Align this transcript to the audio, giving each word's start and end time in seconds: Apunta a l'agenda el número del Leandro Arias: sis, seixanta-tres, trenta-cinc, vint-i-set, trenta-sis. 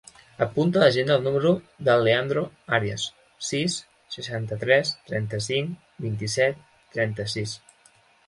Apunta 0.43 0.79
a 0.79 0.81
l'agenda 0.83 1.17
el 1.19 1.25
número 1.25 1.49
del 1.89 2.05
Leandro 2.07 2.43
Arias: 2.77 3.03
sis, 3.49 3.75
seixanta-tres, 4.15 4.93
trenta-cinc, 5.11 5.75
vint-i-set, 6.07 6.65
trenta-sis. 6.97 7.57